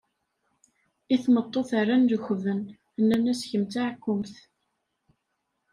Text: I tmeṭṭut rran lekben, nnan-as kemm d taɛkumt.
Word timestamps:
I 1.13 1.15
tmeṭṭut 1.23 1.69
rran 1.81 2.09
lekben, 2.11 2.59
nnan-as 2.99 3.41
kemm 3.49 3.63
d 3.65 3.69
taɛkumt. 3.73 4.35